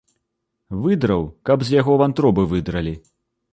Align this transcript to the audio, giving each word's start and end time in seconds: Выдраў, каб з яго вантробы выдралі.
Выдраў, 0.85 1.21
каб 1.51 1.67
з 1.69 1.77
яго 1.79 1.99
вантробы 2.05 2.49
выдралі. 2.57 2.97